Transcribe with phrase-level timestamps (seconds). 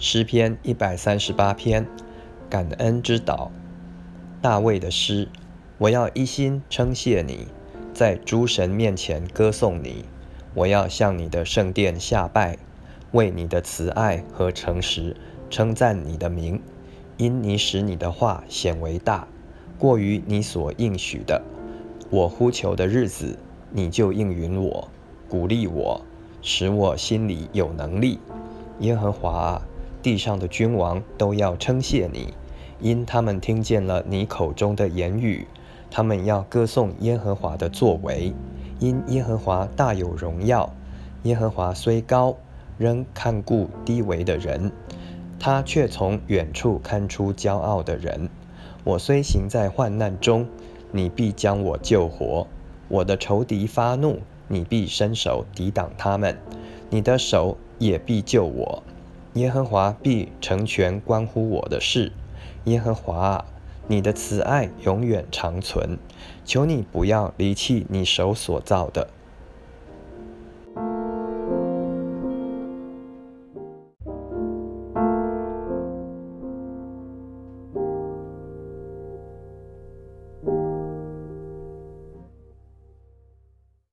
[0.00, 1.84] 诗篇一百三十八篇，
[2.48, 3.50] 感恩之岛，
[4.40, 5.28] 大卫的诗。
[5.76, 7.48] 我要一心称谢你，
[7.92, 10.04] 在诸神面前歌颂你。
[10.54, 12.58] 我要向你的圣殿下拜，
[13.10, 15.16] 为你的慈爱和诚实
[15.50, 16.62] 称赞你的名，
[17.16, 19.26] 因你使你的话显为大，
[19.80, 21.42] 过于你所应许的。
[22.08, 23.36] 我呼求的日子，
[23.72, 24.88] 你就应允我，
[25.28, 26.00] 鼓励我，
[26.40, 28.20] 使我心里有能力。
[28.78, 29.62] 耶和华啊！
[30.08, 32.32] 地上的君王都要称谢你，
[32.80, 35.46] 因他们听见了你口中的言语。
[35.90, 38.32] 他们要歌颂耶和华的作为，
[38.78, 40.72] 因耶和华大有荣耀。
[41.24, 42.34] 耶和华虽高，
[42.78, 44.72] 仍看顾低微的人，
[45.38, 48.30] 他却从远处看出骄傲的人。
[48.84, 50.48] 我虽行在患难中，
[50.90, 52.46] 你必将我救活；
[52.88, 56.34] 我的仇敌发怒，你必伸手抵挡他们，
[56.88, 58.82] 你的手也必救我。
[59.34, 62.12] 耶和华必成全关乎我的事。
[62.64, 63.44] 耶和华啊，
[63.86, 65.98] 你的慈爱永远长存，
[66.44, 69.08] 求你不要离弃你手所造的。